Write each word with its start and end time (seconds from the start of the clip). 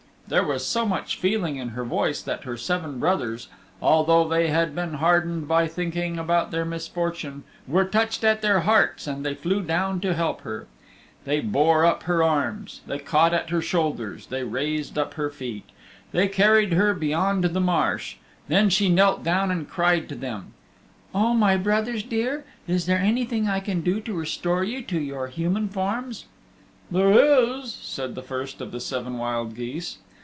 There 0.27 0.45
was 0.45 0.65
so 0.65 0.85
much 0.85 1.17
feeling 1.17 1.57
in 1.57 1.69
her 1.69 1.83
voice 1.83 2.21
that 2.21 2.45
her 2.45 2.55
seven 2.55 2.99
brothers, 2.99 3.49
although 3.81 4.25
they 4.25 4.47
had 4.47 4.73
been 4.73 4.93
hardened 4.93 5.45
by 5.45 5.67
thinking 5.67 6.17
about 6.17 6.51
their 6.51 6.63
misfortune, 6.63 7.43
were 7.67 7.83
touched 7.83 8.23
at 8.23 8.41
their 8.41 8.61
hearts 8.61 9.07
and 9.07 9.25
they 9.25 9.35
flew 9.35 9.61
down 9.61 9.99
to 9.99 10.13
help 10.13 10.39
her. 10.43 10.67
They 11.25 11.41
bore 11.41 11.83
up 11.85 12.03
her 12.03 12.23
arms, 12.23 12.79
they 12.87 12.97
caught 12.97 13.33
at 13.33 13.49
her 13.49 13.61
shoulders, 13.61 14.27
they 14.27 14.45
raised 14.45 14.97
up 14.97 15.15
her 15.15 15.29
feet. 15.29 15.65
They 16.13 16.29
carried 16.29 16.71
her 16.71 16.93
beyond 16.93 17.43
the 17.43 17.59
marsh. 17.59 18.15
Then 18.47 18.69
she 18.69 18.87
knelt 18.87 19.25
down 19.25 19.51
and 19.51 19.69
cried 19.69 20.07
to 20.07 20.15
them, 20.15 20.53
"O 21.13 21.33
my 21.33 21.57
brothers 21.57 22.03
dear, 22.03 22.45
is 22.69 22.85
there 22.85 22.99
anything 22.99 23.49
I 23.49 23.59
can 23.59 23.81
do 23.81 23.99
to 23.99 24.13
restore 24.13 24.63
you 24.63 24.81
to 24.83 24.97
your 24.97 25.27
human 25.27 25.67
forms?" 25.67 26.23
"There 26.89 27.11
is," 27.11 27.73
said 27.73 28.15
the 28.15 28.23
first 28.23 28.61
of 28.61 28.71
the 28.71 28.79
seven 28.79 29.17
wild 29.17 29.55
geese. 29.55 29.97